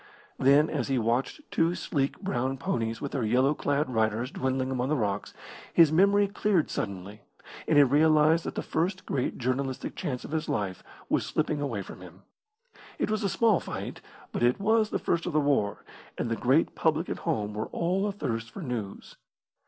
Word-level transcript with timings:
Then, 0.39 0.67
as 0.67 0.87
he 0.87 0.97
watched 0.97 1.41
two 1.51 1.75
sleek, 1.75 2.19
brown 2.19 2.57
ponies 2.57 3.01
with 3.01 3.11
their 3.11 3.23
yellow 3.23 3.53
clad 3.53 3.87
riders 3.87 4.31
dwindling 4.31 4.71
among 4.71 4.89
the 4.89 4.95
rocks, 4.95 5.31
his 5.75 5.91
memory 5.91 6.27
cleared 6.27 6.71
suddenly, 6.71 7.21
and 7.67 7.77
he 7.77 7.83
realised 7.83 8.43
that 8.45 8.55
the 8.55 8.63
first 8.63 9.05
great 9.05 9.37
journalistic 9.37 9.95
chance 9.95 10.25
of 10.25 10.31
his 10.31 10.49
life 10.49 10.81
was 11.07 11.23
slipping 11.23 11.61
away 11.61 11.83
from 11.83 12.01
him. 12.01 12.23
It 12.97 13.11
was 13.11 13.23
a 13.23 13.29
small 13.29 13.59
fight, 13.59 14.01
but 14.31 14.41
it 14.41 14.59
was 14.59 14.89
the 14.89 14.97
first 14.97 15.27
of 15.27 15.33
the 15.33 15.39
war, 15.39 15.85
and 16.17 16.29
the 16.31 16.35
great 16.35 16.73
public 16.73 17.07
at 17.07 17.19
home 17.19 17.53
were 17.53 17.67
all 17.67 18.07
athirst 18.07 18.49
for 18.49 18.63
news. 18.63 19.17